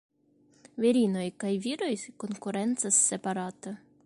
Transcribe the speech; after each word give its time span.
Virinoj 0.85 1.27
kaj 1.45 1.51
viroj 1.67 1.93
konkurencas 2.25 3.01
separate. 3.15 3.81